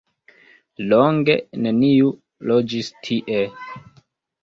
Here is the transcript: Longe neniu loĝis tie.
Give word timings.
Longe 0.93 1.35
neniu 1.67 2.09
loĝis 2.53 2.93
tie. 3.07 3.47